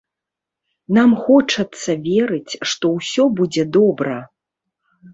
Нам 0.97 1.13
хочацца 1.27 1.91
верыць, 2.09 2.57
што 2.73 2.85
ўсё 2.97 3.23
будзе 3.41 3.71
добра. 3.81 4.21